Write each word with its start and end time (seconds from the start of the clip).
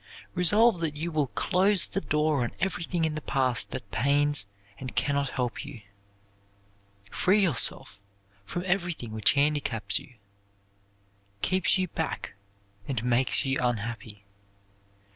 Resolve 0.33 0.79
that 0.79 0.95
you 0.95 1.11
will 1.11 1.27
close 1.27 1.85
the 1.85 2.01
door 2.01 2.41
on 2.43 2.53
everything 2.59 3.05
in 3.05 3.13
the 3.13 3.21
past 3.21 3.69
that 3.69 3.91
pains 3.91 4.47
and 4.79 4.95
can 4.95 5.13
not 5.13 5.29
help 5.29 5.63
you. 5.63 5.81
Free 7.11 7.39
yourself 7.43 8.01
from 8.43 8.63
everything 8.65 9.11
which 9.11 9.33
handicaps 9.33 9.99
you, 9.99 10.15
keeps 11.43 11.77
you 11.77 11.87
back 11.87 12.33
and 12.87 13.03
makes 13.03 13.45
you 13.45 13.59
unhappy. 13.61 14.25